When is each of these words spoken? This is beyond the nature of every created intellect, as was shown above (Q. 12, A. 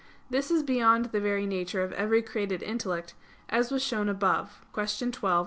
This 0.31 0.49
is 0.49 0.63
beyond 0.63 1.11
the 1.11 1.19
nature 1.19 1.83
of 1.83 1.93
every 1.93 2.23
created 2.23 2.63
intellect, 2.63 3.13
as 3.49 3.69
was 3.69 3.83
shown 3.83 4.09
above 4.09 4.65
(Q. 4.73 5.11
12, 5.11 5.23
A. 5.23 5.39